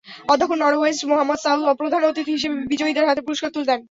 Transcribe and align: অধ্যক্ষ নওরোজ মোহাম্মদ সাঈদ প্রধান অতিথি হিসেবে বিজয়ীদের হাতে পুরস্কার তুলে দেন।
অধ্যক্ষ 0.27 0.53
নওরোজ 0.55 0.97
মোহাম্মদ 1.09 1.39
সাঈদ 1.43 1.59
প্রধান 1.81 2.01
অতিথি 2.03 2.31
হিসেবে 2.33 2.55
বিজয়ীদের 2.71 3.07
হাতে 3.09 3.21
পুরস্কার 3.21 3.49
তুলে 3.53 3.69
দেন। 3.69 3.81